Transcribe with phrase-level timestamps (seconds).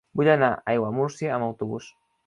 [0.19, 1.95] Vull anar a Aiguamúrcia amb autobús.